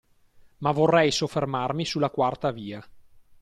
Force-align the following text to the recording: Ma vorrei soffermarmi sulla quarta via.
Ma 0.61 0.71
vorrei 0.71 1.11
soffermarmi 1.11 1.85
sulla 1.85 2.09
quarta 2.09 2.49
via. 2.49 2.83